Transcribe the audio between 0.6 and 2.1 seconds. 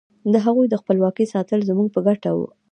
د خپلواکۍ ساتل زموږ په